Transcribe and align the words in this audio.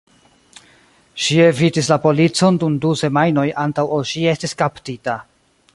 Ŝi 1.25 1.37
evitis 1.49 1.91
la 1.91 1.97
policon 2.07 2.57
dum 2.63 2.79
du 2.87 2.93
semajnoj 3.03 3.47
antaŭ 3.67 3.87
ol 3.99 4.09
ŝi 4.13 4.25
estis 4.35 4.59
kaptita. 4.63 5.21